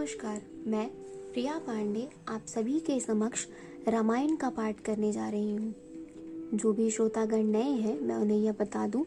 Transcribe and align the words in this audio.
नमस्कार, 0.00 0.42
मैं 0.66 0.86
प्रिया 1.32 1.58
पांडे 1.58 2.08
आप 2.28 2.46
सभी 2.46 2.80
के 2.80 3.00
समक्ष 3.00 3.46
रामायण 3.88 4.36
का 4.36 4.50
पाठ 4.50 4.80
करने 4.80 5.12
जा 5.12 5.28
रही 5.28 5.56
हूँ। 5.56 5.74
जो 6.54 6.72
भी 6.72 6.90
श्रोतागण 6.90 7.42
नए 7.44 7.72
हैं, 7.72 8.00
मैं 8.00 8.14
उन्हें 8.14 8.38
यह 8.38 8.52
बता 8.52 8.86
दूँ 8.86 9.04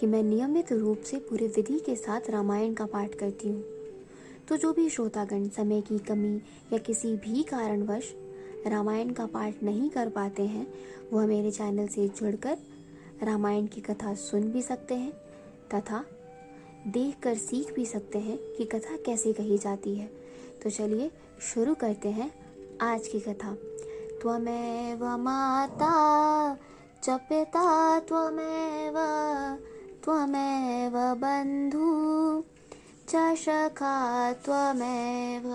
कि 0.00 0.06
मैं 0.06 0.22
नियमित 0.22 0.72
रूप 0.72 1.02
से 1.02 1.16
पूरे 1.18 1.46
विधि 1.46 1.78
के 1.78 1.96
साथ 1.96 2.20
रामायण 2.30 2.74
का 2.74 2.86
पाठ 2.86 3.14
करती 3.14 3.48
हूँ। 3.48 3.64
तो 4.48 4.56
जो 4.56 4.72
भी 4.72 4.88
श्रोतागण 4.90 5.48
समय 5.48 5.80
की 5.80 5.98
कमी 5.98 6.36
या 6.72 6.78
किसी 6.78 7.14
भी 7.16 7.42
कारणवश 7.42 8.14
रामायण 8.66 9.10
का 9.10 9.26
पाठ 9.26 9.62
नहीं 9.62 9.90
कर 9.90 10.08
पाते 10.08 10.42
हैं, 10.42 10.66
वह 11.12 11.26
मेरे 11.26 11.50
चैनल 11.50 11.86
से 11.86 12.08
जुड़कर 12.08 12.56
रामायण 13.22 13.66
की 13.66 13.80
कथा 13.80 14.14
सुन 14.14 14.50
भी 14.52 14.62
सकते 14.62 14.94
हैं 14.94 15.12
तथा 15.74 16.04
देखकर 16.86 17.34
सीख 17.34 17.74
भी 17.74 17.86
सकते 17.86 18.18
हैं 18.18 18.38
कि 18.58 18.64
कथा 18.64 18.96
कैसे 18.96 19.32
कही 19.32 19.58
जाती 19.58 19.94
है। 19.94 20.20
तो 20.62 20.70
चलिए 20.70 21.10
शुरू 21.42 21.74
करते 21.74 22.08
हैं 22.08 22.30
आज 22.82 23.06
की 23.08 23.20
कथा। 23.20 23.54
त्वमेव 24.22 25.04
माता 25.16 25.92
च 27.04 27.10
पिता 27.28 27.98
त्वमेव 28.08 28.96
त्वमेव 30.04 30.98
बन्धु 31.22 31.88
च 33.08 33.34
सखा 33.36 34.32
त्वमेव 34.32 35.46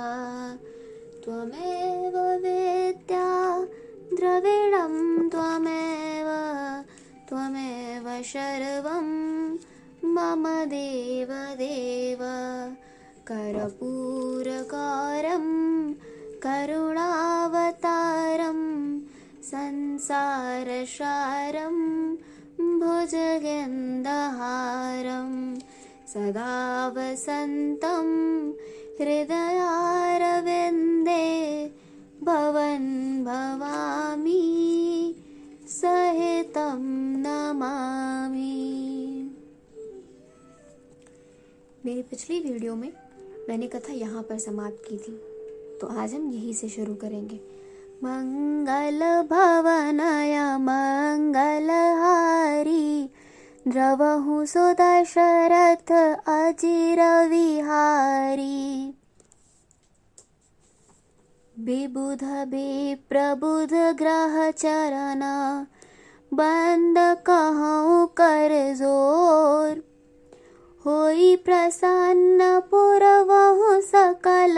त्वमेव 1.25 2.17
विद्या 2.45 3.27
द्रविणं 4.13 5.29
त्वमेव 5.29 6.29
त्वमेव 7.29 8.09
सर्वं 8.23 9.07
मम 10.15 10.47
देव 10.65 11.27
देव 11.61 12.23
करपूरकारं, 13.27 15.45
करुणावतारं, 16.43 18.59
संसारसारं, 19.43 21.75
भुजगन्धहारं 22.79 25.59
सदा 26.13 26.87
वसन्तं 26.87 28.07
हृदयारविन्दे 28.99 31.25
भवन् 32.23 33.25
भवामि, 33.25 35.15
सहितं 35.67 37.17
नमामि। 37.17 38.61
मेरी 41.85 42.01
पिछली 42.01 42.39
वीडियो 42.39 42.75
में 42.75 42.91
मैंने 43.49 43.67
कथा 43.67 43.93
यहाँ 43.93 44.21
पर 44.23 44.37
समाप्त 44.39 44.83
की 44.89 44.97
थी। 44.97 45.11
तो 45.81 45.87
आज 46.01 46.13
हम 46.13 46.31
यही 46.31 46.53
से 46.53 46.69
शुरू 46.69 46.95
करेंगे। 46.95 47.35
मंगल 48.03 48.99
भवनय 49.29 50.35
मंगलहारी 50.61 51.49
द्रवहु 53.67 54.45
सुदशरथ 54.45 55.91
अजिर 56.29 57.01
विहारी। 57.29 58.93
विबुध 61.55 62.23
विप्रबुध 62.49 63.73
ग्रह 63.97 64.51
चरण 64.51 65.21
बंद 66.31 66.97
कहूँ 67.27 68.07
कर 68.17 68.51
ज़ोर। 68.75 69.83
होई 70.85 71.35
प्रसन्न 71.35 72.59
पुरवहु 72.59 73.81
सकल। 73.81 74.57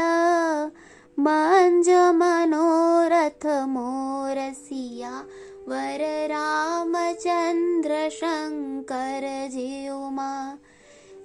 मंज 1.19 1.89
मनोरथ 1.89 3.45
मोर 3.45 4.53
सिया। 4.53 5.25
वर 5.67 6.27
रामचंद्र 6.29 8.09
शंकर 8.09 9.49
जियुमा 9.51 10.57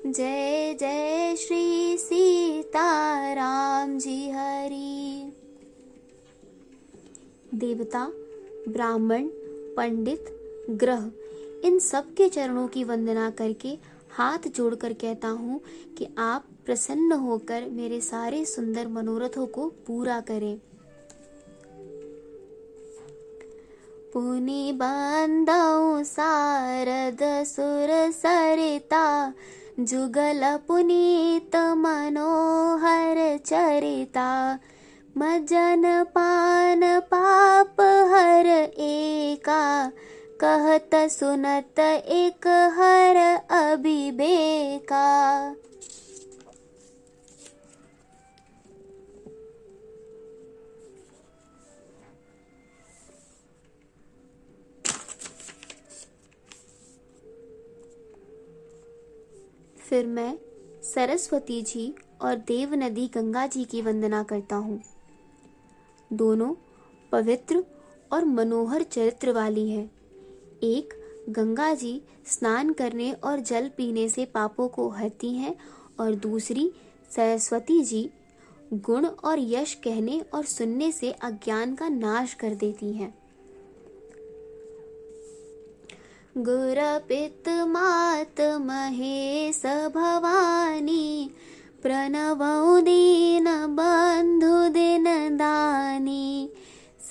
जय 0.06 0.76
जय 0.80 1.36
श्री 1.36 1.96
सीता 1.98 2.88
राम 3.32 3.98
जी 3.98 4.30
हरि। 4.30 5.32
देवता, 7.54 8.08
ब्राह्मण, 8.69 9.28
पंडित, 9.76 10.24
ग्रह, 10.70 11.10
इन 11.64 11.78
सब 11.78 12.14
के 12.14 12.28
चरणों 12.28 12.69
की 12.69 12.84
वंदना 12.84 13.30
करके 13.30 13.91
हाथ 14.12 14.48
जोड़कर 14.48 14.92
कहता 14.92 15.28
हूँ 15.28 15.60
कि 15.98 16.08
आप 16.18 16.44
प्रसन्न 16.66 17.12
होकर 17.12 17.62
मेरे 17.70 18.00
सारे 18.00 18.44
सुंदर 18.44 18.88
मनोरथों 18.88 19.46
को 19.46 19.68
पूरा 19.86 20.20
करें। 20.20 20.58
पुनि 24.12 24.72
बंदौ 24.72 26.02
सारद 26.04 27.44
सुर 27.44 28.10
सरिता, 28.12 29.34
जुगल 29.80 30.42
पुनीत 30.68 31.56
मनोहर 31.56 33.38
चरिता। 33.38 34.58
मजन 35.18 36.04
पान 36.04 37.00
पाप 37.00 37.80
हर 37.80 38.46
एका, 38.78 39.92
कहत 40.40 40.90
सुनत 40.94 41.78
एक 41.78 42.46
हर 42.76 43.01
अभिबेका 43.72 45.02
फिर 59.88 60.06
मैं 60.06 60.38
सरस्वती 60.82 61.62
जी 61.62 61.94
और 62.22 62.36
देव 62.36 62.74
नदी 62.74 63.06
गंगा 63.08 63.46
जी 63.46 63.64
की 63.64 63.82
वंदना 63.82 64.22
करता 64.22 64.56
हूँ। 64.56 64.80
दोनों 66.12 66.54
पवित्र 67.12 67.64
और 68.12 68.24
मनोहर 68.24 68.82
चरित्र 68.82 69.32
वाली 69.32 69.68
है। 69.70 69.90
एक 70.62 71.01
गंगा 71.28 71.74
जी 71.74 72.02
स्नान 72.26 72.72
करने 72.72 73.12
और 73.12 73.40
जल 73.40 73.70
पीने 73.76 74.08
से 74.08 74.24
पापों 74.24 74.68
को 74.68 74.88
हरती 74.88 75.34
हैं 75.34 75.56
और 76.00 76.14
दूसरी, 76.14 76.72
सरस्वती 77.10 77.80
जी 77.80 78.10
गुण 78.74 79.06
और 79.06 79.38
यश 79.38 79.74
कहने 79.74 80.20
और 80.34 80.44
सुनने 80.44 80.92
से 80.92 81.12
अज्ञान 81.12 81.74
का 81.74 81.88
नाश 81.88 82.34
कर 82.34 82.54
देती 82.54 82.92
हैं। 82.92 83.14
गुर 86.38 86.98
पित 86.98 87.48
मात 87.48 88.40
महेश 88.40 89.62
भवानी, 89.66 91.30
प्रणव 91.82 92.38
दीन 92.80 93.44
बंधु 93.46 94.68
दिन 94.68 95.04
दानी। 95.36 96.52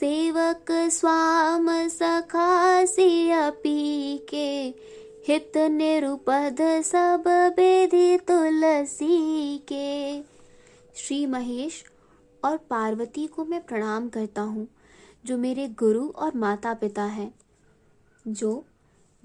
सेवक 0.04 0.66
स्वाम 0.72 1.88
सखासी 1.88 3.32
अपी 3.32 4.18
के 4.18 4.76
हित 5.28 5.58
निरुपद 5.58 6.82
सब 6.86 7.24
विधि 7.60 8.18
तुलसी 8.18 9.58
के। 9.58 10.22
श्री 10.96 11.26
महेश 11.26 11.84
और 12.46 12.58
पार्वती 12.58 13.28
को 13.28 13.46
मैं 13.46 13.66
प्रणाम 13.66 14.10
करता 14.10 14.42
हूँ, 14.42 14.68
जो 15.26 15.38
मेरे 15.38 15.68
गुरु 15.68 16.08
और 16.08 16.36
माता 16.36 16.74
पिता 16.74 17.04
हैं, 17.04 17.34
जो 18.28 18.66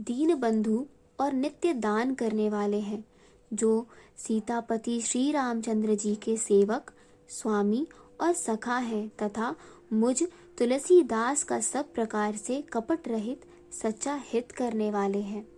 दीन 0.01 0.35
बंधु 0.35 0.87
और 1.21 1.33
नित्य 1.33 1.73
दान 1.73 2.15
करने 2.15 2.49
वाले 2.49 2.81
हैं, 2.81 3.05
जो 3.53 3.87
सीतापति 4.17 5.01
श्री 5.01 5.33
रामचंद्र 5.33 5.95
जी 5.95 6.15
के 6.15 6.37
सेवक, 6.37 6.91
स्वामी 7.29 7.87
और 8.21 8.33
सखा 8.33 8.77
है 8.77 9.09
तथा 9.09 9.55
मुझ 9.93 10.25
तुलसीदास 10.59 11.43
का 11.43 11.61
सब 11.61 11.93
प्रकार 11.95 12.37
से 12.37 12.65
कपट 12.73 13.09
रहित, 13.09 13.41
सच्चा 13.83 14.21
हित 14.33 14.53
करने 14.53 14.91
वाले 14.91 15.19
हैं। 15.19 15.49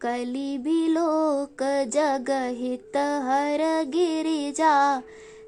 कली 0.00 0.58
भी 0.58 0.88
लोक 0.88 1.62
जग 1.88 2.30
हित 2.30 2.96
हर 2.96 3.84
गिरिजा, 3.84 5.00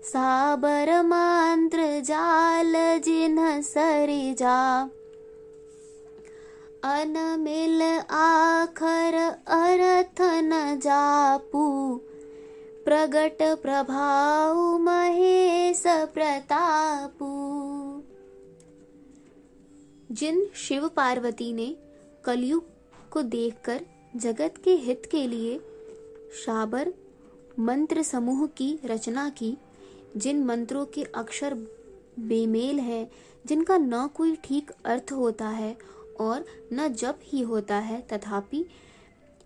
साबर 0.03 1.03
मंत्र 1.03 2.01
जाल 2.01 2.73
जिन्ह 3.01 3.61
सरिजा। 3.61 4.83
अनमिल 6.85 7.83
आखर 8.11 9.15
अर्थ 9.49 10.21
न 10.21 10.79
जापू, 10.79 11.97
प्रगट 12.85 13.43
प्रभाव 13.63 14.79
महेश 14.79 15.83
प्रतापू। 15.87 17.68
जिन 20.13 20.47
शिव 20.55 20.89
पार्वती 20.89 21.53
ने 21.53 21.77
कलयुग 22.25 22.65
को 23.11 23.23
देखकर 23.23 23.81
जगत 24.17 24.55
के 24.65 24.71
हित 24.71 25.09
के 25.11 25.27
लिए 25.27 25.59
शाबर 26.45 26.93
मंत्र 27.59 28.03
समूह 28.03 28.47
की 28.47 28.79
रचना 28.85 29.29
की, 29.29 29.57
जिन 30.17 30.45
मंत्रों 30.45 30.87
के 30.87 31.03
अक्षर 31.03 31.55
बेमेल 32.19 32.79
हैं, 32.79 33.11
जिनका 33.47 33.77
न 33.77 34.07
कोई 34.07 34.37
ठीक 34.45 34.71
अर्थ 34.85 35.13
होता 35.13 35.49
है 35.49 35.79
और 36.21 36.45
न 36.73 36.89
जप 36.89 37.19
ही 37.23 37.43
होता 37.43 37.77
है, 37.77 38.07
तथापि 38.13 38.67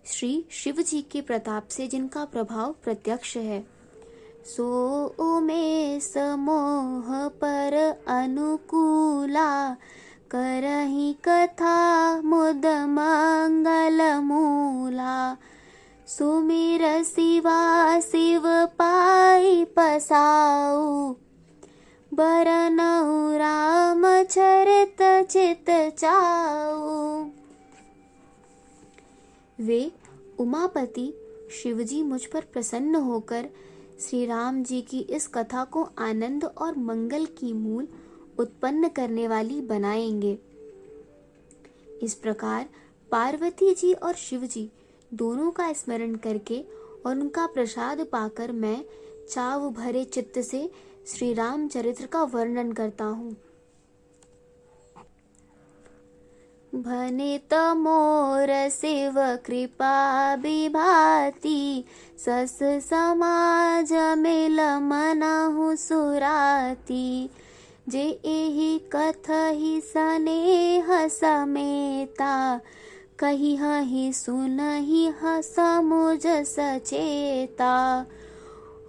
श्री 0.05 0.45
शिव 0.51 0.81
जी 0.81 1.01
के 1.01 1.21
प्रताप 1.21 1.67
से 1.67 1.87
जिनका 1.87 2.25
प्रभाव 2.25 2.75
प्रत्यक्ष 2.83 3.37
है। 3.37 3.67
सो 4.45 5.41
में 5.41 5.99
समोह 5.99 7.27
पर 7.27 8.03
अनुकूला 8.07 9.77
करही 10.35 11.13
कथा 11.13 12.21
मुद 12.21 12.65
मंगल 12.65 14.19
मूला। 14.19 15.37
सुमिर 16.07 17.03
शिवा 17.03 17.99
शिव 17.99 18.43
पाई 18.47 19.65
पसाऊ। 19.65 21.13
बरनऊ 22.13 23.37
राम 23.37 24.23
चरित 24.23 25.27
चित 25.31 25.95
चाऊ। 25.99 27.25
वे 29.59 29.91
उमापति 30.39 31.13
शिवजी 31.63 32.03
मुझ 32.03 32.25
पर 32.25 32.41
प्रसन्न 32.41 32.95
होकर 32.95 33.45
श्री 33.99 34.25
राम 34.25 34.63
जी 34.63 34.81
की 34.81 34.99
इस 34.99 35.27
कथा 35.27 35.63
को 35.63 35.89
आनंद 35.99 36.43
और 36.43 36.77
मंगल 36.77 37.25
की 37.25 37.53
मूल 37.53 37.87
उत्पन्न 38.39 38.87
करने 38.87 39.27
वाली 39.27 39.61
बनाएँगे। 39.61 40.37
इस 42.01 42.13
प्रकार 42.13 42.65
पार्वती 43.11 43.73
जी 43.73 43.93
और 43.93 44.13
शिव 44.13 44.45
जी 44.45 44.69
दोनों 45.13 45.51
का 45.51 45.73
स्मरण 45.73 46.15
करके 46.15 46.63
और 47.05 47.19
उनका 47.19 47.45
प्रसाद 47.45 48.05
पाकर 48.11 48.51
मैं 48.51 48.83
चाव 49.29 49.69
भरे 49.69 50.03
चित्त 50.03 50.39
से 50.39 50.69
श्री 51.07 51.33
राम 51.33 51.67
चरित्र 51.67 52.05
का 52.05 52.23
वर्णन 52.23 52.71
करता 52.71 53.05
हूँ। 53.05 53.35
भनित 56.75 57.41
तमोर 57.49 58.69
शिव 58.69 59.13
कृपा 59.45 60.33
विभाति, 60.33 61.85
सस 62.19 62.57
समाज 62.63 63.93
मिल 64.17 64.61
मनहु 64.81 65.75
सुराती। 65.75 67.29
जे 67.89 68.21
एहि 68.25 68.89
कथहि 68.95 69.81
स्नेह 69.85 71.07
समेता 71.07 72.61
कही 73.19 73.55
हही 73.55 74.13
सुनहि 74.13 75.13
हसमुज 75.21 76.27
सचेता 76.27 78.05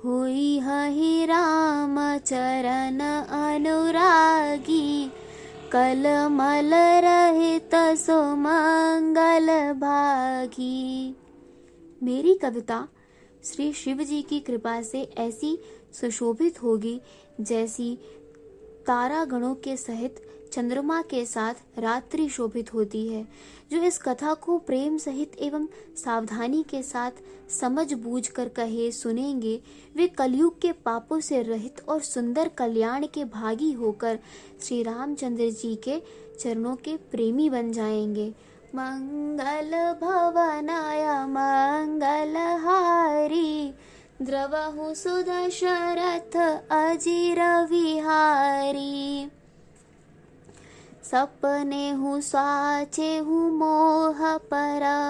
हुई 0.04 0.58
हही 0.58 1.26
राम 1.26 2.18
चरण 2.18 3.00
अनुरागी, 3.00 5.10
कलमल 5.72 6.74
रहित 7.04 7.74
सुमंगल 7.74 9.72
भागी। 9.72 11.14
मेरी 12.02 12.34
कविता 12.34 12.88
श्री 13.44 13.72
शिव 13.72 14.02
जी 14.02 14.22
की 14.22 14.40
कृपा 14.40 14.82
से 14.82 15.10
ऐसी 15.18 15.58
सुशोभित 16.00 16.62
होगी 16.62 17.00
जैसी 17.40 17.98
तारा 18.86 19.24
गणों 19.24 19.54
के 19.54 19.76
सहित 19.76 20.16
चंद्रमा 20.52 21.02
के 21.02 21.24
साथ 21.26 21.54
रात्रि 21.78 22.28
शोभित 22.28 22.74
होती 22.74 23.08
है, 23.08 23.28
जो 23.70 23.82
इस 23.82 23.98
कथा 23.98 24.34
को 24.34 24.58
प्रेम 24.58 24.98
सहित 24.98 25.32
एवं 25.38 25.66
सावधानी 25.96 26.62
के 26.62 26.82
साथ 26.82 27.10
समझ 27.60 27.92
बूझ 27.92 28.28
कर 28.28 28.48
कहे 28.48 28.92
सुनेंगे, 28.92 29.60
वे 29.96 30.06
कलयुग 30.06 30.60
के 30.60 30.72
पापों 30.72 31.20
से 31.20 31.42
रहित 31.42 31.82
और 31.88 32.00
सुंदर 32.00 32.48
कल्याण 32.48 33.06
के 33.06 33.24
भागी 33.24 33.72
होकर 33.72 34.18
श्री 34.60 34.82
रामचंद्र 34.82 35.50
जी 35.50 35.76
के 35.76 36.02
चरणों 36.40 36.76
के 36.76 36.96
प्रेमी 36.96 37.50
बन 37.50 37.72
जाएँगे। 37.72 38.34
मंगल 38.74 39.70
भवनाय 40.00 41.26
मंगल 41.26 42.36
हारी। 42.36 43.74
द्रवहु 44.22 44.92
सुदशरथ 44.94 46.36
अजीर 46.72 47.40
विहारी 47.70 49.30
सपने 51.04 51.88
हूँ 51.90 52.20
स्वाचे 52.20 53.16
हूँ 53.18 53.50
मोह 53.58 54.36
परा 54.52 55.00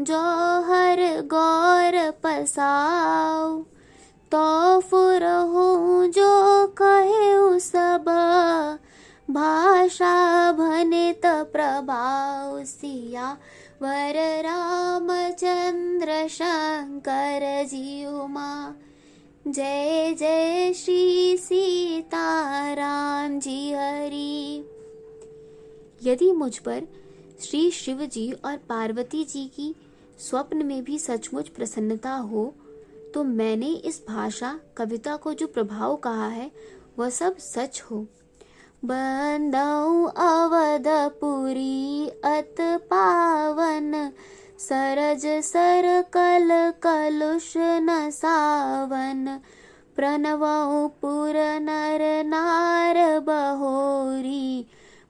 जौहर 0.00 1.00
गौर 1.32 2.00
पसाओ 2.24 3.58
तो 4.32 4.80
फुर 4.90 5.24
हूँ 5.24 6.06
जो 6.18 6.66
कहे 6.80 7.58
सब 7.60 8.04
भाषा 9.28 10.52
भनित 10.52 11.26
प्रभाव 11.26 12.62
सिया 12.64 13.36
वर 13.82 14.42
रामचंद्र 14.42 16.28
शंकर 16.28 17.64
जी 17.64 18.06
उमा 18.06 18.74
जय 19.48 20.14
जय 20.14 20.72
श्री 20.72 21.38
सीताराम 21.38 23.40
जी 23.40 23.72
हरि 23.72 24.64
यदि 26.02 26.32
मुझ 26.32 26.58
पर 26.58 26.82
श्री 27.40 27.70
शिव 27.70 28.06
जी 28.06 28.32
और 28.32 28.56
पार्वती 28.56 29.24
जी 29.24 29.46
की 29.46 29.74
स्वप्न 30.18 30.66
में 30.66 30.84
भी 30.84 30.98
सचमुच 30.98 31.48
प्रसन्नता 31.48 32.10
हो 32.10 32.54
तो 33.14 33.24
मैंने 33.24 33.66
इस 33.66 34.04
भाषा, 34.08 34.60
कविता 34.76 35.16
को 35.16 35.34
जो 35.34 35.46
प्रभाव 35.46 35.96
कहा 35.96 36.28
है, 36.28 36.50
वह 36.98 37.10
सब 37.10 37.38
सच 37.38 37.80
हो। 37.80 38.06
बंदऊ 38.84 40.04
अवधपुरी 40.04 42.10
अत 42.24 42.54
पावन। 42.60 44.12
सरज 44.58 45.26
सर 45.26 46.04
कल 46.12 46.72
कलुष 46.82 47.52
न 47.56 48.10
सावन। 48.10 49.40
प्रणवऊ 49.96 50.88
पुर 50.88 51.60
नर 51.60 52.24
नार 52.24 53.20
बहोरी। 53.20 54.66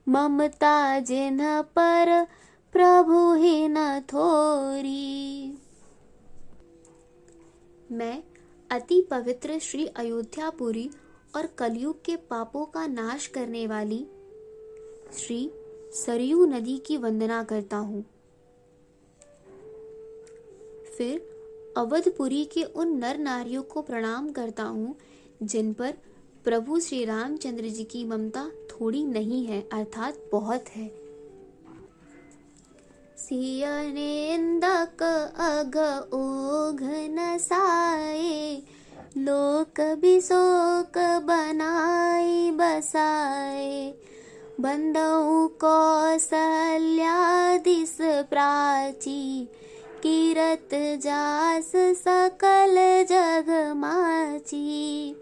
ममता 0.09 1.01
जिन्ह 1.01 1.63
पर 1.63 2.27
प्रभु 2.73 3.35
ही 3.35 3.69
न 3.69 4.01
थोरी। 4.01 5.59
मैं 7.93 8.23
अति 8.71 9.09
पवित्र 9.11 9.59
श्री 9.59 9.87
अयोध्यापुरी 9.87 10.91
और 11.39 11.47
कलयुग 11.59 12.05
के 12.05 12.17
पापों 12.17 12.65
का 12.67 12.87
नाश 12.87 13.27
करने 13.27 13.67
वाली 13.67 14.07
श्री 15.13 15.51
सरयू 15.95 16.45
नदी 16.47 16.77
की 16.79 16.97
वंदना 16.97 17.43
करता 17.43 17.77
हूँ। 17.77 18.05
फिर 20.99 21.75
अवधपुरी 21.77 22.45
के 22.45 22.63
उन 22.63 22.97
नर 22.99 23.19
नारियों 23.19 23.63
को 23.63 23.83
प्रणाम 23.83 24.31
करता 24.33 24.63
हूँ, 24.63 24.95
जिन 25.43 25.73
पर 25.73 25.95
प्रभु 26.45 26.81
श्री 26.81 27.05
रामचंद्र 27.05 27.69
जी 27.69 27.85
की 27.85 28.05
ममता 28.05 28.49
थोड़ी 28.71 29.05
नहीं 29.05 29.45
है, 29.47 29.61
अर्थात 29.73 30.29
बहुत 30.33 30.69
है। 30.69 30.91
सियनेन्दक 33.19 35.03
अघ 35.03 35.77
ओघ 36.15 36.83
नसाए 37.13 38.63
लोक 39.19 39.81
बिशोक 39.81 40.99
बनाई 40.99 42.51
बसाए 42.51 43.95
बंदऊ 44.61 45.49
कौशल्यादिस 45.49 47.97
प्राची, 48.01 49.49
किरत 50.03 50.69
जास 50.75 51.73
सकल 51.77 53.07
जग 53.11 53.73
माची। 53.77 55.17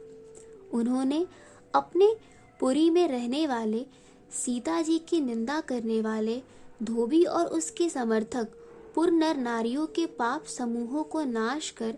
उन्होंने 0.75 1.27
अपने 1.75 2.17
पुरी 2.61 2.91
में 2.91 3.09
रहने 3.09 3.47
वाले, 3.47 3.87
सीता 4.33 4.83
जी 4.83 4.99
की 4.99 5.21
निंदा 5.21 5.61
करने 5.61 6.01
वाले, 6.01 6.43
धोबी 6.83 7.25
और 7.25 7.47
उसके 7.47 7.89
समर्थक 7.89 8.49
पुर 8.95 9.11
नर 9.11 9.37
नारियों 9.37 9.87
के 9.87 10.07
पाप 10.07 10.45
समूहों 10.45 11.03
को 11.03 11.25
नाश 11.25 11.71
कर 11.71 11.95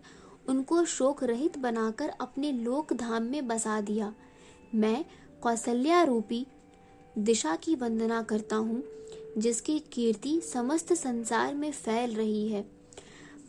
उनको 0.48 0.84
शोक 0.84 1.24
रहित 1.24 1.58
बनाकर 1.58 2.08
अपने 2.20 2.52
लोक 2.52 2.92
धाम 2.92 3.22
में 3.22 3.48
बसा 3.48 3.80
दिया। 3.80 4.14
मैं 4.74 5.04
कौशल्या 5.42 6.02
रूपी 6.02 6.46
दिशा 7.18 7.56
की 7.56 7.74
वंदना 7.74 8.22
करता 8.22 8.56
हूँ, 8.56 8.82
जिसकी 9.38 9.78
कीर्ति 9.78 10.40
समस्त 10.40 10.92
संसार 10.92 11.54
में 11.54 11.72
फैल 11.72 12.14
रही 12.14 12.48
है। 12.48 12.62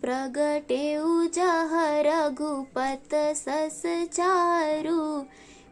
प्रगटे 0.01 0.97
उजह 0.97 1.69
रघुपत 2.01 3.09
सस 3.13 3.81
चारु, 4.13 5.23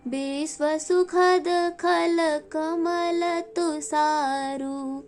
विश्व 0.10 0.78
सुखद 0.78 1.78
खल 1.80 2.18
कमल 2.52 3.42
तुसारु। 3.56 5.02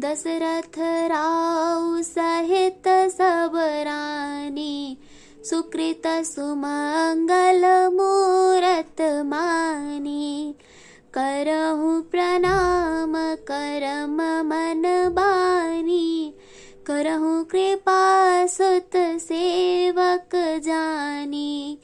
दशरथ 0.00 0.78
राउ 0.78 2.02
सहित 2.02 2.88
सब 2.88 3.52
रानी 3.56 4.98
सुकृत 5.44 6.02
सुमङ्गल 6.06 7.94
मूर्तमानि 7.94 10.54
कर 11.14 11.44
प्रणमकर 12.10 14.06
मनबानि 14.06 16.34
सेवक 19.18 20.58
जानी। 20.58 21.78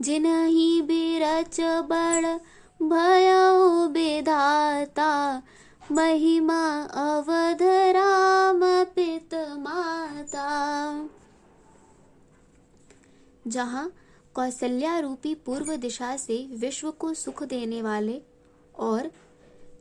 जिनहि 0.00 0.82
बिरच 0.82 1.60
बीरच 1.60 2.40
बयं 2.82 3.88
विधाता। 3.88 5.42
महिमा 5.92 6.82
अवध 6.82 7.92
राम 7.96 8.84
पित 8.84 9.34
माता 9.34 10.90
जहाँ 13.50 13.90
कौशल्या 14.34 14.98
रूपी 14.98 15.34
पूर्व 15.34 15.74
दिशा 15.76 16.16
से 16.16 16.36
विश्व 16.52 16.90
को 16.90 17.14
सुख 17.14 17.42
देने 17.44 17.82
वाले 17.82 18.20
और 18.78 19.10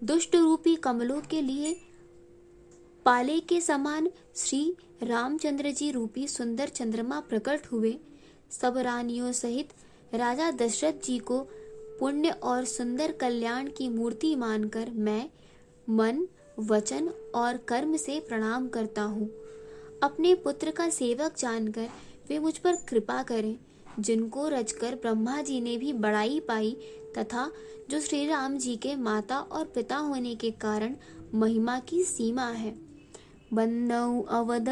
दुष्ट 0.03 0.35
रूपी 0.35 0.75
कमलों 0.75 1.21
के 1.21 1.41
लिए 1.41 1.73
पाले 3.05 3.39
के 3.39 3.61
समान 3.61 4.09
श्री 4.35 4.75
रामचंद्र 5.03 5.71
जी 5.71 5.91
रूपी 5.91 6.27
सुंदर 6.27 6.69
चंद्रमा 6.69 7.19
प्रकट 7.19 7.65
हुए। 7.71 7.97
सब 8.51 8.77
रानियों 8.77 9.31
सहित 9.31 9.69
राजा 10.13 10.51
दशरथ 10.51 11.05
जी 11.05 11.17
को 11.19 11.39
पुण्य 11.99 12.29
और 12.43 12.65
सुंदर 12.65 13.11
कल्याण 13.11 13.67
की 13.67 13.89
मूर्ति 13.89 14.35
मानकर 14.35 14.89
मैं 14.89 15.29
मन, 15.89 16.27
वचन 16.59 17.09
और 17.35 17.57
कर्म 17.57 17.95
से 17.97 18.19
प्रणाम 18.19 18.67
करता 18.67 19.01
हूँ। 19.01 19.29
अपने 20.03 20.33
पुत्र 20.35 20.71
का 20.71 20.89
सेवक 20.89 21.37
जानकर 21.37 21.89
वे 22.29 22.39
मुझ 22.39 22.57
पर 22.57 22.75
कृपा 22.89 23.21
करें, 23.23 23.55
जिनको 23.99 24.47
रचकर 24.47 24.95
ब्रह्मा 24.95 25.41
जी 25.41 25.59
ने 25.61 25.77
भी 25.77 25.93
बड़ाई 25.95 26.39
पाई 26.39 26.75
तथा 27.17 27.49
जो 27.89 27.99
श्री 27.99 28.25
राम 28.27 28.57
जी 28.57 28.75
के 28.75 28.95
माता 28.95 29.39
और 29.39 29.65
पिता 29.65 29.97
होने 29.97 30.35
के 30.35 30.51
कारण 30.61 30.95
महिमा 31.33 31.79
की 31.79 32.03
सीमा 32.03 32.47
है। 32.51 32.75
बन्नौ 33.53 34.21
अवध 34.31 34.69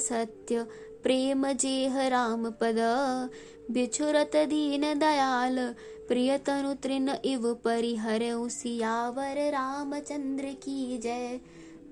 सत्य, 0.00 0.66
प्रेम 1.02 1.46
जेह 1.52 2.06
राम 2.08 2.50
पद, 2.50 2.78
बिछुरत 3.70 4.36
दीन 4.48 4.82
दयाल 4.98 5.58
प्रिय 6.08 6.36
तनु 6.38 6.72
तृण 6.74 7.10
इव 7.24 7.52
परिहर 7.54 8.22
सियावर 8.50 9.38
रामचंद्र 9.50 10.52
की 10.62 10.98
जय, 10.98 11.40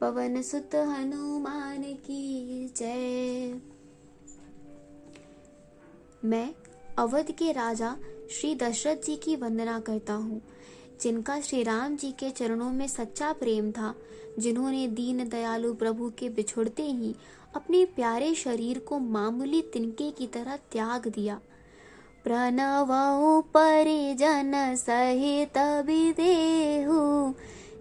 पवन 0.01 0.43
सुत 0.43 0.75
हनुमान 0.75 1.83
की 2.07 2.75
जय। 2.77 3.61
मैं 6.27 6.49
अवध 6.99 7.31
के 7.31 7.53
राजा 7.53 7.97
श्री 8.31 8.55
दशरथ 8.55 9.05
जी 9.07 9.17
की 9.17 9.37
वंदना 9.37 9.79
करता 9.81 10.13
हूँ, 10.13 10.41
जिनका 11.01 11.41
श्री 11.41 11.63
राम 11.63 11.97
जी 11.97 12.11
के 12.13 12.31
चरणों 12.31 12.71
में 12.71 12.87
सच्चा 12.89 13.33
प्रेम 13.33 13.71
था, 13.71 13.95
जिन्होंने 14.39 14.87
दीन 14.89 15.29
दयालु 15.29 15.73
प्रभु 15.75 16.11
के 16.19 16.29
बिछुड़ते 16.29 16.83
ही 16.83 17.15
अपने 17.57 17.85
प्यारे 17.85 18.35
शरीर 18.35 18.79
को 18.79 18.99
मामूली 18.99 19.63
तिनके 19.63 20.11
की 20.11 20.27
तरह 20.27 20.57
त्याग 20.57 21.07
दिया। 21.09 21.41
प्रणव 22.25 22.89
परिजन 23.57 24.53
सहित 24.77 25.59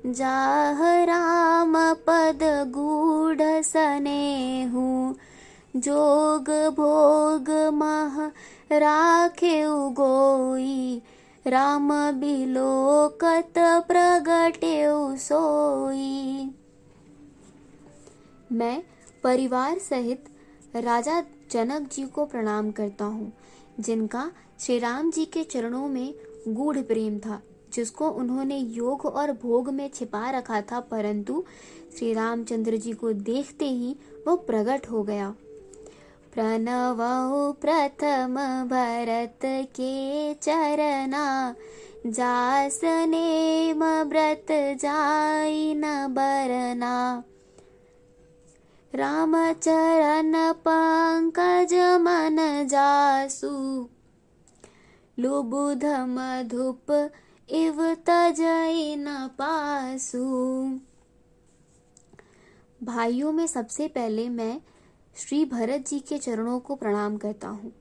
जाह 0.08 1.04
राम 1.04 1.74
पद 1.94 2.40
गूढ़ 2.68 3.42
सनेहु। 3.62 5.14
जोग 5.76 6.50
भोग 6.76 7.50
मह 7.74 8.20
राखे 8.72 9.62
गोई। 9.94 11.02
राम 11.46 11.90
बिलोकत 12.12 13.54
प्रगटे 13.88 14.78
सोई। 15.18 16.50
मैं 18.52 18.82
परिवार 19.24 19.80
सहित 19.80 20.26
राजा 20.76 21.22
जनक 21.52 21.90
जी 21.92 22.04
को 22.06 22.26
प्रणाम 22.26 22.72
करता 22.72 23.06
हूँ, 23.06 23.32
जिनका 23.80 24.30
श्री 24.60 24.80
राम 24.80 25.12
जी 25.12 25.26
के 25.26 25.44
चरणों 25.44 25.88
में 25.88 26.14
गूढ़ 26.48 26.78
प्रेम 26.80 27.20
था, 27.20 27.42
जिसको 27.74 28.10
उन्होंने 28.10 28.58
योग 28.58 29.06
और 29.06 29.32
भोग 29.34 29.70
में 29.70 29.90
छिपा 29.94 30.30
रखा 30.30 30.62
था, 30.62 30.80
परंतु 30.82 31.44
श्री 31.98 32.14
रामचंद्र 32.14 32.78
जी 32.78 32.94
को 32.94 33.12
देखते 33.14 33.66
ही 33.66 33.96
वो 34.28 34.36
प्रकट 34.36 34.90
हो 34.92 35.04
गया। 35.04 35.34
प्रणव 36.36 36.98
प्रथम 37.62 38.36
भरत 38.68 39.40
के 39.46 40.34
चरना 40.34 41.56
जास 42.08 42.80
नेम 42.84 43.84
व्रत 44.10 44.48
जाई 44.52 45.74
न 45.74 45.84
बरना। 46.08 47.24
रामचरण 48.96 50.34
पंकज 50.52 51.74
मन 52.02 52.68
जासु 52.68 53.88
लुबुध 55.20 55.86
मधुप 55.86 56.92
इव 57.50 57.94
तजई 58.10 58.96
न 58.96 59.30
पासु। 59.42 60.26
भाइयों, 62.84 63.32
में 63.32 63.48
सबसे 63.48 63.88
पहले 63.88 64.30
मैं 64.30 64.62
श्री 65.18 65.46
भरत 65.46 65.88
जी 65.88 66.00
के 66.00 66.18
चरणों 66.18 66.60
को 66.60 66.76
प्रणाम 66.76 67.18
करता 67.18 67.48
हूँ। 67.48 67.74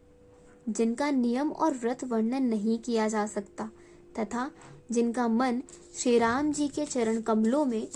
जिनका 0.68 1.10
नियम 1.10 1.52
और 1.52 1.74
व्रत 1.74 2.04
वर्णन 2.04 2.42
नहीं 2.42 2.78
किया 2.78 3.08
जा 3.08 3.26
सकता, 3.26 3.70
तथा 4.18 4.50
जिनका 4.90 5.28
मन 5.28 5.62
श्री 5.98 6.18
राम 6.18 6.52
जी 6.52 6.68
के 6.68 6.84
चरण 6.84 7.20
कमलों 7.20 7.64
में 7.64 7.88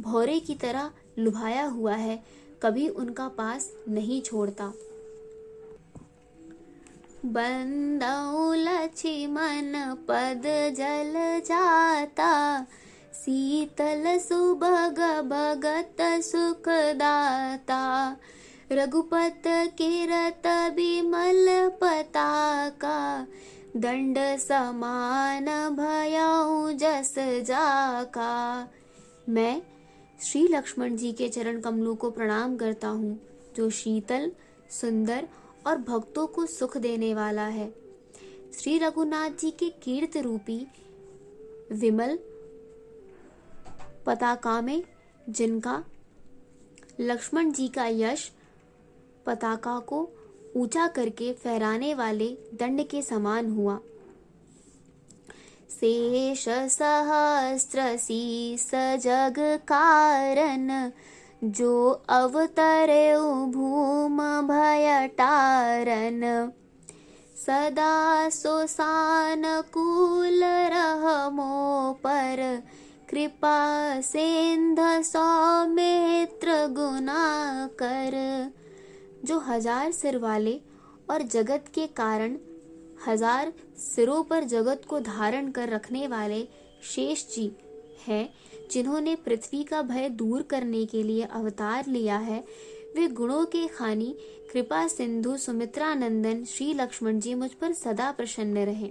भौरे 0.00 0.40
की 0.40 0.54
तरह 0.54 0.90
लुभाया 1.18 1.64
हुआ 1.64 1.94
है, 1.94 2.24
कभी 2.62 2.88
उनका 2.88 3.28
पास 3.28 3.72
नहीं 3.88 4.22
छोड़ता। 4.22 4.72
बंदौ 7.24 8.54
लक्ष्मण 8.54 9.94
पद 10.08 10.72
जल 10.76 11.42
जाता, 11.46 12.66
शीतल 13.14 14.18
सुभग 14.18 15.22
भगत 15.26 15.96
सुखदाता 16.00 18.16
रघुपत 18.72 19.42
किरत 19.78 20.46
विमल 20.46 21.46
पताका, 21.80 23.26
दंड 23.76 24.18
समान 24.38 25.46
भयाऊ 25.76 26.72
जस 26.72 27.14
जाका। 27.18 28.68
मैं 29.28 29.62
श्री 30.20 30.46
लक्ष्मण 30.48 30.96
जी 30.96 31.12
के 31.12 31.28
चरण 31.28 31.60
कमलों 31.60 31.94
को 31.96 32.10
प्रणाम 32.10 32.56
करता 32.56 32.88
हूँ, 32.88 33.18
जो 33.56 33.70
शीतल, 33.70 34.32
सुंदर 34.70 35.28
और 35.66 35.78
भक्तों 35.78 36.26
को 36.26 36.46
सुख 36.46 36.76
देने 36.76 37.14
वाला 37.14 37.46
है। 37.46 37.74
श्री 38.60 38.78
रघुनाथ 38.78 39.30
जी 39.30 39.50
के 39.50 39.68
कीर्त 39.68 40.16
रूपी 40.16 40.66
विमल 41.72 42.18
पताका 44.06 44.60
में, 44.60 44.82
जिनका 45.28 45.84
लक्ष्मण 47.00 47.52
जी 47.52 47.68
का 47.68 47.86
यश 47.86 48.30
पताका 49.26 49.78
को 49.78 50.08
ऊँचा 50.56 50.86
करके 50.86 51.32
फहराने 51.32 51.94
वाले 51.94 52.28
दंड 52.54 52.86
के 52.86 53.02
समान 53.02 53.50
हुआ। 53.50 53.78
शेष 55.70 56.44
सहस्र 56.48 57.96
शीस 57.96 58.70
जग 58.74 59.34
कारण, 59.68 60.90
जो 61.44 61.90
अवतरे 62.08 63.16
भूम 63.52 64.18
भयटारन 64.48 66.22
सदा 67.36 68.28
सोसान 68.28 69.42
कूल 69.72 70.44
रहमो 70.44 71.92
पर, 71.92 72.62
कृपा 73.10 74.00
सेंध 74.00 74.78
सौमित्र 75.02 76.66
गुना 76.66 77.24
कर 77.82 78.14
जो 79.26 79.38
हज़ार 79.40 79.92
सिर 79.92 80.18
वाले 80.18 80.60
और 81.10 81.22
जगत 81.24 81.64
के 81.74 81.86
कारण 81.96 82.36
हज़ार 83.06 83.52
सिरों 83.78 84.22
पर 84.24 84.44
जगत 84.46 84.84
को 84.88 85.00
धारण 85.00 85.50
कर 85.50 85.68
रखने 85.68 86.06
वाले 86.06 86.42
शेष 86.84 87.24
जी 87.34 87.50
हैं, 88.06 88.28
जिन्होंने 88.70 89.14
पृथ्वी 89.16 89.62
का 89.64 89.82
भय 89.82 90.08
दूर 90.12 90.42
करने 90.42 90.84
के 90.86 91.02
लिए 91.02 91.24
अवतार 91.24 91.86
लिया 91.88 92.16
है, 92.18 92.42
वे 92.96 93.06
गुणों 93.10 93.44
के 93.46 93.66
खानी 93.68 94.14
कृपा 94.52 94.86
सिंधु 94.88 95.36
सुमित्रा 95.36 95.94
नंदन 95.94 96.44
श्री 96.44 96.72
लक्ष्मण 96.74 97.18
जी 97.20 97.34
मुझ 97.34 97.50
पर 97.52 97.72
सदा 97.74 98.10
प्रसन्न 98.12 98.64
रहे। 98.66 98.90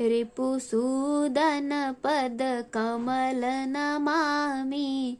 रिपुसूदन 0.00 1.70
पद 2.04 2.38
कमल 2.74 3.42
नमामि 3.68 5.16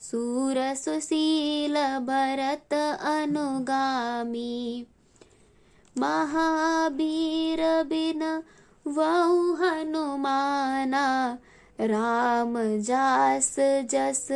सूर 0.00 0.74
सुशील 0.74 1.74
भरत 1.98 2.72
अनुगामी। 3.02 4.86
महावीर 5.98 7.84
बिन 7.84 8.22
वौ 8.86 9.52
हनुमाना, 9.52 11.38
राम 11.80 12.78
जास 12.78 13.56
जस 13.60 14.28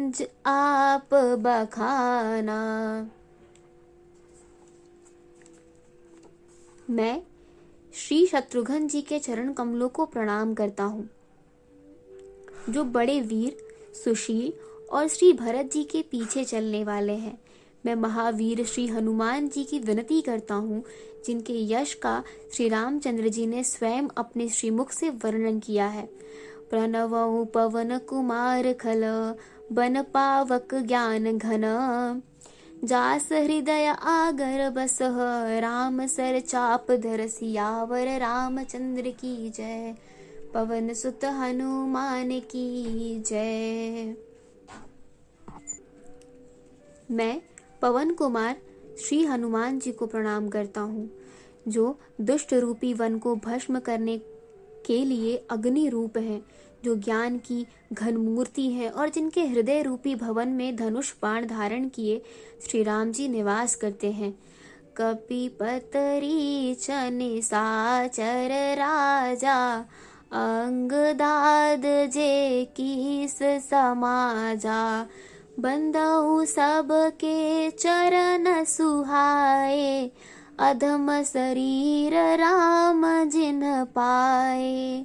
ज 0.00 0.26
आप 0.46 1.14
बखाना। 1.14 2.58
मैं 6.90 7.22
श्री 7.94 8.26
शत्रुघ्न 8.26 8.88
जी 8.88 9.02
के 9.02 9.18
चरण 9.18 9.52
कमलों 9.52 9.88
को 9.88 10.06
प्रणाम 10.06 10.54
करता 10.54 10.84
हूँ। 10.84 11.08
जो 12.70 12.84
बड़े 12.84 13.20
वीर, 13.20 13.56
सुशील 14.04 14.52
और 14.94 15.08
श्री 15.08 15.32
भरत 15.32 15.70
जी 15.72 15.84
के 15.84 16.02
पीछे 16.02 16.44
चलने 16.44 16.84
वाले 16.84 17.12
हैं। 17.12 17.38
मैं 17.86 17.94
महावीर 17.94 18.64
श्री 18.64 18.86
हनुमान 18.86 19.48
जी 19.48 19.64
की 19.64 19.78
विनती 19.78 20.20
करता 20.20 20.54
हूँ, 20.54 20.84
जिनके 21.26 21.54
यश 21.72 21.94
का 21.94 22.22
श्री 22.52 22.68
रामचंद्र 22.68 23.28
जी 23.28 23.46
ने 23.46 23.64
स्वयं 23.64 24.02
अपने 24.16 24.48
श्रीमुख 24.48 24.92
से 24.92 25.10
वर्णन 25.10 25.58
किया 25.58 25.86
है। 25.86 26.06
प्रणव 26.70 27.44
पवन 27.44 27.98
कुमार 27.98 28.72
खल, 28.72 29.02
बन 29.72 30.02
पावक 30.02 30.74
ज्ञान 30.74 31.38
घन। 31.38 32.22
जास 32.84 33.28
हृदय 33.32 33.86
आगर 34.02 34.70
बस 34.70 34.98
राम 35.60 36.06
सर 36.06 36.40
चाप 36.40 36.92
धर 36.92 37.26
सियावर, 37.28 38.18
रामचंद्र 38.18 39.10
की 39.10 39.50
जय। 39.50 39.94
पवन 40.54 40.92
सुत 40.92 41.24
हनुमान 41.24 42.40
की 42.40 43.18
जय। 43.20 44.33
मैं 47.08 47.40
पवन 47.82 48.10
कुमार 48.10 48.56
श्री 48.98 49.24
हनुमान 49.24 49.78
जी 49.78 49.92
को 49.92 50.06
प्रणाम 50.06 50.48
करता 50.48 50.80
हूँ, 50.80 51.10
जो 51.68 51.98
दुष्ट 52.20 52.52
रूपी 52.54 52.92
वन 52.94 53.18
को 53.18 53.34
भस्म 53.36 53.78
करने 53.78 54.16
के 54.86 55.04
लिए 55.04 55.36
अग्नि 55.50 55.88
रूप 55.88 56.16
है, 56.18 56.40
जो 56.84 56.94
ज्ञान 56.96 57.38
की 57.38 57.66
घन 57.92 58.16
मूर्ति 58.16 58.68
है 58.70 58.88
और 58.90 59.08
जिनके 59.08 59.46
हृदय 59.46 59.82
रूपी 59.82 60.14
भवन 60.14 60.48
में 60.48 60.74
धनुष 60.76 61.12
बाण 61.22 61.46
धारण 61.46 61.88
किए 61.88 62.22
श्री 62.62 62.82
राम 62.82 63.12
जी 63.12 63.28
निवास 63.28 63.74
करते 63.74 64.10
हैं। 64.12 64.32
कपि 64.96 65.48
पतरी 65.60 66.74
चन 66.74 67.18
साचर 67.42 68.50
राजा 68.78 69.56
अंग 70.32 70.92
दाद 71.14 71.82
जे 72.10 72.64
किस 72.76 73.38
समाजा। 73.64 75.08
बंदऊ 75.60 76.44
सबके 76.44 77.70
चरण 77.70 78.64
सुहाए, 78.64 80.10
अधम 80.58 81.22
शरीर 81.22 82.14
राम 82.36 83.04
जिन 83.24 83.60
पाए। 83.84 85.04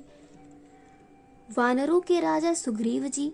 वानरों 1.50 2.00
के 2.00 2.20
राजा 2.20 2.54
सुग्रीव 2.54 3.08
जी, 3.08 3.32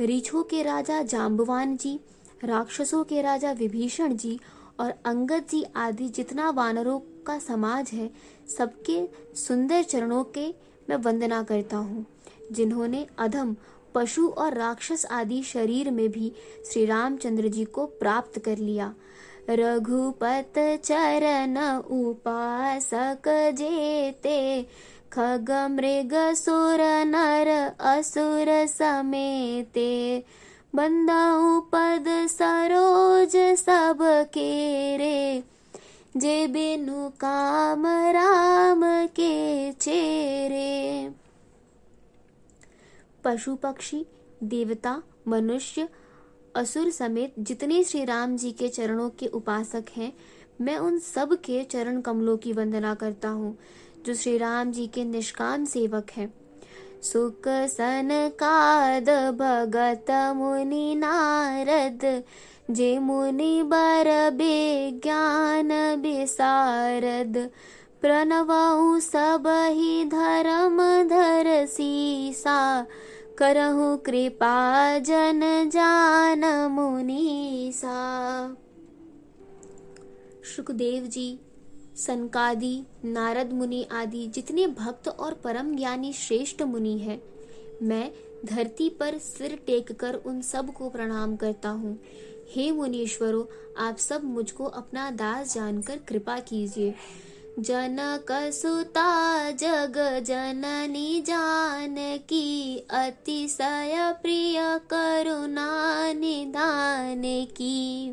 रीछों 0.00 0.42
के 0.42 0.62
राजा 0.62 1.02
जाम्बवान 1.02 1.76
जी, 1.76 1.98
राक्षसों 2.44 3.02
के 3.04 3.22
राजा 3.22 3.52
विभीषण 3.52 4.16
जी 4.16 4.38
और 4.80 4.94
अंगद 5.06 5.44
जी 5.50 5.64
आदि 5.76 6.08
जितना 6.08 6.50
वानरों 6.50 6.98
का 7.26 7.38
समाज 7.38 7.90
है, 7.92 8.10
सबके 8.58 8.98
सुंदर 9.36 9.82
चरणों 9.82 10.24
के 10.34 10.48
मैं 10.90 10.96
वंदना 10.96 11.42
करता 11.42 11.76
हूँ, 11.76 12.04
जिन्होंने 12.52 13.06
अधम 13.18 13.56
पशु 13.96 14.28
और 14.28 14.54
राक्षस 14.54 15.06
आदि 15.10 15.42
शरीर 15.42 15.90
में 15.90 16.08
भी 16.08 16.32
श्री 16.72 16.84
रामचंद्र 16.86 17.48
जी 17.48 17.64
को 17.64 17.86
प्राप्त 17.86 18.38
कर 18.38 18.58
लिया। 18.58 18.94
रघुपत 19.50 20.52
चरण 20.84 21.56
उपासक 21.90 23.28
जेते, 23.54 24.66
खग 25.12 25.50
मृग 25.70 26.14
सुर 26.34 26.80
नर 27.06 27.48
असुर 27.80 28.66
समेते। 28.66 30.24
बंदाऊ 30.74 31.60
पद 31.60 32.04
सरोज 32.08 33.36
सब 33.36 33.98
के 34.34 34.96
रे, 34.96 35.42
जे 36.16 36.46
बिनु 36.46 37.08
काम 37.08 37.86
राम 37.86 39.06
के 39.06 39.72
चेरे। 39.72 41.25
पशु 43.26 43.54
पक्षी 43.54 44.06
देवता, 44.42 45.02
मनुष्य, 45.28 45.88
असुर 46.56 46.90
समेत 46.90 47.34
जितने 47.38 47.84
श्री 47.84 48.04
राम 48.04 48.36
जी 48.36 48.52
के 48.52 48.68
चरणों 48.68 49.10
के 49.10 49.26
उपासक 49.26 49.84
हैं, 49.96 50.12
मैं 50.60 50.76
उन 50.78 50.98
सब 50.98 51.34
के 51.34 51.64
चरण 51.64 52.00
कमलों 52.00 52.36
की 52.36 52.52
वंदना 52.52 52.94
करता 52.94 53.28
हूँ, 53.28 53.58
जो 54.06 54.14
श्री 54.14 54.38
राम 54.38 54.72
जी 54.72 54.86
के 54.86 55.04
निष्काम 55.04 55.64
सेवक 55.64 56.10
हैं। 56.10 56.34
सुख 57.02 57.48
सन 57.48 58.08
काद 58.12 59.10
भगत 59.34 60.10
मुनि 60.10 60.94
नारद, 60.94 62.24
जे 62.70 62.98
मुनि 62.98 63.62
बर 63.62 64.30
बे 64.30 64.90
ज्ञान 64.90 65.72
विसारद 65.98 67.50
प्रणव 68.00 68.48
सब 69.00 69.44
ही 69.68 70.04
धर्म 70.04 70.78
धर 71.08 71.66
सीसा 71.66 72.86
करहु 73.38 73.96
कृपा 73.96 74.98
जन 74.98 75.40
जान 75.70 76.44
मुनीसा 76.70 77.96
सुखदेव 80.56 81.06
जी, 81.06 81.40
सनकादि, 81.96 82.84
नारद 83.04 83.52
मुनि 83.52 83.82
आदि 83.92 84.26
जितने 84.26 84.66
भक्त 84.66 85.08
और 85.08 85.34
परम 85.34 85.76
ज्ञानी 85.76 86.12
श्रेष्ठ 86.12 86.62
मुनि 86.62 86.98
हैं, 86.98 87.20
मैं 87.82 88.10
धरती 88.46 88.88
पर 88.90 89.18
सिर 89.18 89.58
टेक 89.66 89.92
कर 89.92 90.14
उन 90.14 90.40
सबको 90.42 90.88
प्रणाम 90.88 91.36
करता 91.36 91.68
हूँ। 91.68 91.98
हे 92.50 92.72
मुनीश्वरों, 92.72 93.44
आप 93.86 93.96
सब 93.96 94.24
मुझको 94.24 94.64
अपना 94.64 95.10
दास 95.10 95.54
जानकर 95.54 95.98
कृपा 95.98 96.38
कीजिए। 96.38 96.94
जनक 97.58 98.26
सुता 98.32 99.50
जग 99.50 100.24
जननी 100.26 101.20
जानकी 101.20 102.78
अतिशय 102.78 104.14
प्रिय 104.22 104.80
करुणा 104.90 106.12
निधान 106.12 107.22
की 107.56 108.12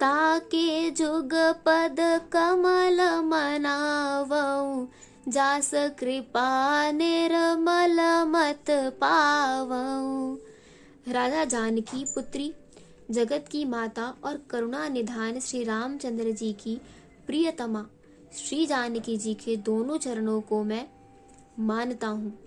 ताके 0.00 0.90
जुग 0.90 1.34
पद 1.34 1.96
कमल 2.32 3.00
मनावऊ, 3.24 4.86
जास 5.30 5.70
कृपा 5.74 6.90
निर्मल 6.90 8.00
मत 8.28 8.64
पावऊ। 8.70 10.36
राजा 11.12 11.44
जानकी 11.44 12.04
पुत्री, 12.04 12.52
जगत 13.10 13.44
की 13.50 13.64
माता 13.64 14.14
और 14.24 14.42
करुणा 14.50 14.88
निधान 14.88 15.40
श्री 15.40 15.64
रामचंद्र 15.64 16.30
जी 16.30 16.52
की 16.52 16.80
प्रियतमा। 17.26 17.86
श्री 18.32 18.66
जानकी 18.66 19.16
जी 19.16 19.34
के 19.34 19.56
दोनों 19.56 19.98
चरणों 19.98 20.40
को 20.40 20.64
मैं 20.64 20.86
मानता 21.58 22.06
हूँ, 22.06 22.38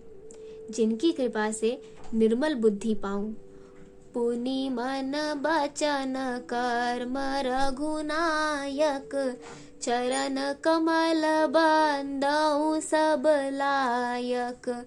जिनकी 0.71 1.11
कृपा 1.11 1.51
से 1.51 1.81
निर्मल 2.13 2.55
बुद्धि 2.55 2.93
पाऊँ। 2.93 3.35
पुनि 4.13 4.69
मन 4.69 5.33
बचन 5.37 6.45
कर्म 6.49 7.17
रघुनायक, 7.17 9.39
चरण 9.81 10.53
कमल 10.53 11.47
बंदऊ 11.47 12.79
सब 12.79 13.49
लायक। 13.53 14.85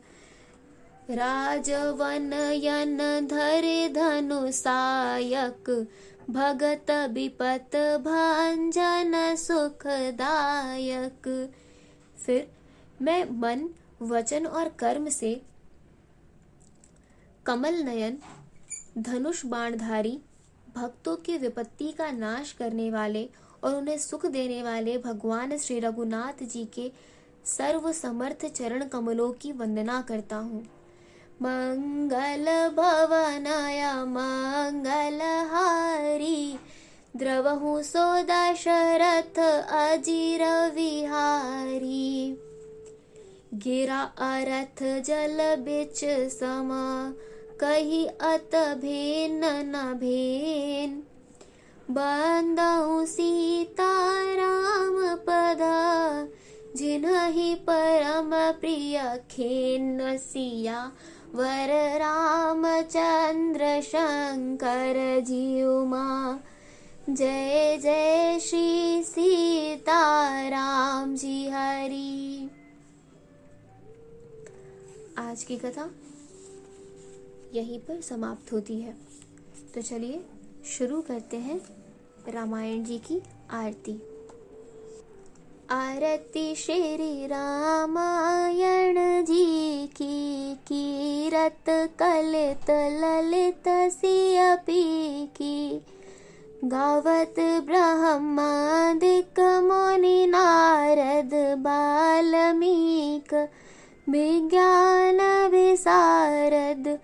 राजवन 1.11 2.51
यन 2.55 3.29
धरे 3.31 3.89
धनु 3.89 4.53
सायक 4.53 5.87
भगत 6.31 6.91
विपत 7.11 7.77
भंजन 8.01 9.13
सुखदायक। 9.37 11.29
फिर 12.27 12.47
मैं 13.03 13.25
मन, 13.31 13.69
वचन 14.03 14.47
और 14.47 14.69
कर्म 14.69 15.09
से 15.09 15.41
कमल 17.47 17.75
नयन, 17.75 18.19
धनुष 18.99 19.45
बाणधारी, 19.47 20.19
भक्तों 20.77 21.17
की 21.17 21.37
विपत्ति 21.39 21.93
का 21.93 22.11
नाश 22.11 22.53
करने 22.53 22.91
वाले 22.91 23.29
और 23.65 23.75
उन्हें 23.75 23.99
सुख 23.99 24.27
देने 24.27 24.63
वाले 24.63 24.97
भगवान 24.99 25.57
श्री 25.59 25.79
रघुनाथ 25.81 26.45
जी 26.45 26.65
के 26.65 26.91
सर्व 27.45 27.93
समर्थ 27.93 28.47
चरण 28.47 28.87
कमलों 28.89 29.33
की 29.33 29.53
वंदना 29.53 30.01
करता 30.03 30.37
हूँ। 30.37 30.65
मंगल 31.43 32.47
भवनाय 32.77 33.81
हारी 35.45 36.59
द्रवहु 37.17 37.83
सो 37.83 38.23
दशरथ 38.23 39.39
अजीर 39.69 40.43
विहारी 40.75 42.37
गिरा 43.55 44.01
अरथ 44.19 44.83
जल 45.03 45.39
बिच 45.59 46.01
सम, 46.31 46.71
कही 47.61 48.07
अत 48.07 48.51
भेन 48.55 49.41
न 49.45 49.95
भेन। 49.97 51.03
बंदऊ 51.91 53.05
सीता 53.05 53.91
राम 54.35 55.17
पद 55.17 55.63
जिन्हि 56.77 57.55
परम 57.55 58.31
प्रिय 58.61 59.21
खेन 59.31 60.19
सिया। 60.19 60.93
वर 61.35 61.99
रामचंद्र 61.99 63.81
शंकर 63.83 65.21
जीउमा 65.21 66.41
जय 67.11 67.79
जय 67.79 68.39
श्री 68.41 69.03
सीता 69.03 70.49
राम 70.49 71.17
जी 71.17 71.49
हरी। 71.49 72.51
आज 75.19 75.45
की 75.45 75.57
कथा 75.57 75.91
यहीं 77.55 77.79
पर 77.79 78.01
समाप्त 78.01 78.53
होती 78.53 78.81
है। 78.81 78.97
तो 79.75 79.83
चलिए 79.83 80.27
शुरू 80.65 81.01
करते 81.01 81.37
हैं 81.37 81.61
रामायण 82.29 82.85
जी 82.85 82.99
की 82.99 83.23
आरती। 83.51 84.14
आरती 85.71 86.55
श्री 86.55 87.27
रामायण 87.27 88.97
जी 89.25 89.87
की 89.97 90.55
कीरत 90.69 91.71
कलित 91.99 92.71
ललित 92.71 93.69
सियपी 93.93 95.27
की। 95.27 95.81
गावत 96.65 97.41
ब्रह्मादिक 97.67 99.41
मुनि 99.41 100.27
नारद 100.27 101.31
बाल्मीक 101.59 103.35
विज्ञान 104.09 105.21
विशारद 105.51 106.99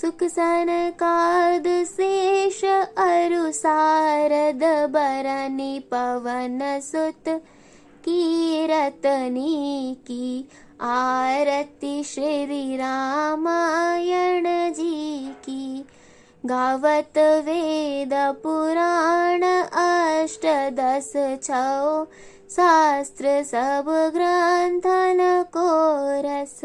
सुख 0.00 0.24
सनकाद 0.24 1.68
शेष 1.86 2.64
अरु 2.64 3.50
सारद 3.52 4.64
बरनि 4.90 5.78
पवन 5.90 6.58
सुत 6.80 7.28
कीरतनी 8.08 9.94
की 10.06 10.48
आरती 10.82 12.02
श्री 12.04 12.76
रामायण 12.76 14.44
जी 14.72 15.28
की 15.44 15.84
गावत 16.44 17.18
वेद 17.46 18.12
पुराण 18.42 19.42
अष्ट 19.42 20.46
दस 20.72 21.12
छौ 21.42 22.04
शास्त्र 22.50 23.42
सब 23.44 23.84
ग्रंथन 24.14 25.18
को 25.56 25.68
रस 26.24 26.60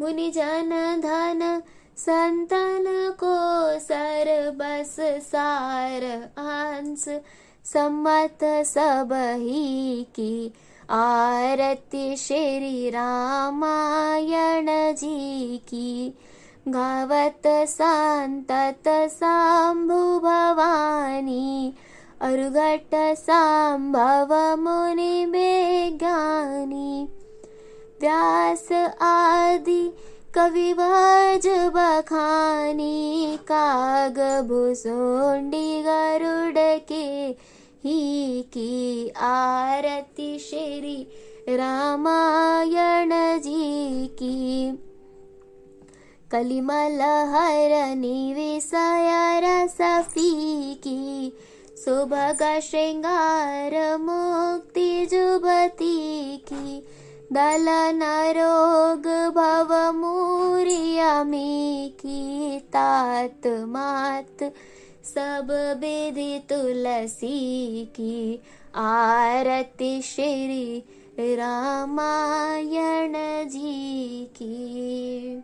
मुनि 0.00 0.30
जन 0.30 0.70
धन 1.00 1.60
संतन 1.98 2.84
को 3.20 3.36
सर 3.78 4.28
बस 4.56 4.96
सार 5.24 6.04
अंश 6.08 7.04
सम्मत 7.72 8.44
सब 8.44 9.12
ही 9.12 10.06
की। 10.16 10.52
आरती 10.90 12.16
श्री 12.16 12.90
रामायण 12.90 14.66
जी 14.70 15.56
की। 15.56 16.14
गावत 16.68 17.42
संतत 17.46 18.88
सांभु 18.88 20.18
भवानी। 20.18 21.74
अर्घट 22.20 23.16
सांभव 23.16 24.56
मुनि 24.58 25.24
विज्ञानी 25.24 27.08
व्यास 28.00 28.72
आदि 29.00 29.92
कविवाज 30.34 31.46
बखानी। 31.46 33.38
काग 33.42 34.18
भुसुंडी 34.48 35.82
गरुड़ 35.82 36.78
के 36.88 37.32
ही 37.88 38.42
की 38.42 39.08
आरती 39.08 40.38
श्री 40.38 41.02
रामायण 41.56 43.38
जी 43.38 44.06
की। 44.06 44.70
कलिमल 46.30 47.00
हरनि 47.02 48.32
विषय 48.36 49.40
रसफी 49.44 50.74
की। 50.74 51.32
सुभग 51.84 52.60
श्रृंगार 52.60 53.98
मुक्ति 53.98 55.06
जुबती 55.06 56.36
की। 56.36 56.86
दलन 57.32 58.00
रोग 58.36 59.34
भव 59.34 59.92
मूरियमी 59.96 61.92
की। 61.98 62.58
तात 62.58 63.46
मात 63.46 64.52
सब 65.08 65.48
विधि 65.80 66.38
तुलसी 66.48 67.84
की 67.84 68.42
आरती 68.74 70.02
श्री 70.02 70.84
रामायण 71.36 73.12
जी 73.48 74.24
की। 74.24 75.42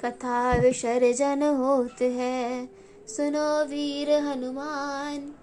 कथा 0.00 0.56
विसर्जन 0.56 1.42
होत 1.42 2.02
है, 2.02 2.68
सुनो 3.08 3.64
वीर 3.64 4.10
हनुमान। 4.10 5.34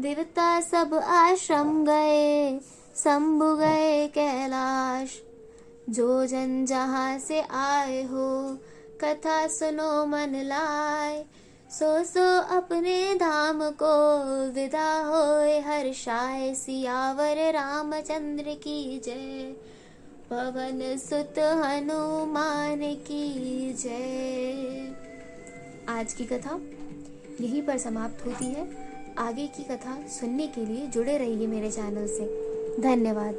देवता 0.00 0.60
सब 0.60 0.94
आश्रम 0.94 1.84
गए, 1.84 2.60
शंभु 2.96 3.56
गए 3.56 4.08
कैलाश। 4.08 5.22
जो 5.90 6.26
जन 6.26 6.66
जहाँ 6.66 7.18
से 7.18 7.40
आए 7.40 8.02
हो 8.02 8.58
कथा 9.04 9.46
सुनो 9.46 10.06
मन 10.06 10.32
लाए। 10.34 11.24
सो 11.70 12.04
सो 12.04 12.40
अपने 12.56 13.14
धाम 13.14 13.70
को 13.70 14.24
विदा 14.50 15.02
होए। 15.02 15.60
हर्षाय 15.60 16.54
सियावर 16.54 17.52
रामचंद्र 17.52 18.44
की 18.44 18.98
जय। 19.04 19.56
पवन 20.30 20.98
सुत 20.98 21.38
हनुमान 21.38 22.80
की 22.94 23.72
जय। 23.72 24.92
आज 25.88 26.12
की 26.12 26.24
कथा 26.24 26.60
यहीं 27.40 27.62
पर 27.62 27.78
समाप्त 27.78 28.26
होती 28.26 28.46
है। 28.46 28.92
आगे 29.18 29.46
की 29.46 29.62
कथा 29.62 30.08
सुनने 30.08 30.46
के 30.46 30.66
लिए 30.66 30.86
जुड़े 30.86 31.18
रहिए 31.18 31.46
मेरे 31.46 31.70
चैनल 31.70 32.06
से। 32.06 32.52
धन्यवाद। 32.82 33.34